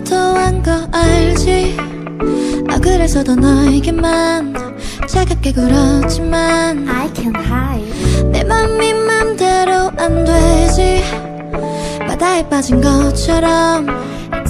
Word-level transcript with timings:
무도한 0.00 0.62
거 0.62 0.70
알지? 0.92 1.76
아 2.70 2.78
그래서 2.78 3.22
더 3.22 3.34
너에게만 3.34 4.54
차갑게 5.06 5.52
굴었지만 5.52 6.88
I 6.88 7.10
can 7.14 7.34
hide. 7.36 8.30
내 8.32 8.42
맘이 8.44 8.94
맘대로 8.94 9.90
안 9.98 10.24
되지. 10.24 11.02
바다에 12.08 12.48
빠진 12.48 12.80
것처럼 12.80 13.86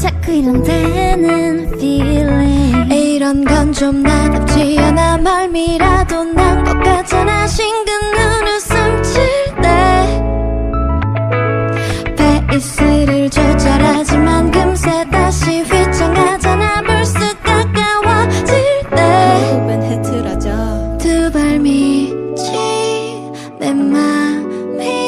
자꾸 0.01 0.33
이런되는 0.33 1.73
feeling. 1.75 2.95
이런 2.95 3.45
건 3.45 3.73
좀 3.73 4.03
나답지 4.03 4.79
않아. 4.79 5.19
말미라도 5.19 6.25
난 6.25 6.65
것 6.65 6.79
같잖아 6.83 7.47
싱긋 7.47 7.91
눈웃음 8.15 9.03
칠때 9.03 10.23
베이스를 12.51 13.31
줘 13.31 13.50
휘청하잖아. 16.01 16.83
불쑥 16.83 17.21
가까워질 17.43 18.55
때. 18.95 19.03
호흡은 19.53 19.83
흐트러져. 19.83 20.97
두 20.99 21.31
발밑이 21.31 22.35
내 23.59 23.75
맘이 23.75 24.99